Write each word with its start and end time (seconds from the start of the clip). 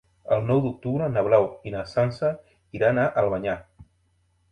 El 0.35 0.45
nou 0.45 0.59
d'octubre 0.61 1.09
na 1.15 1.23
Blau 1.27 1.45
i 1.71 1.73
na 1.75 1.83
Sança 1.91 2.31
iran 2.79 3.03
a 3.03 3.05
Albanyà. 3.25 3.55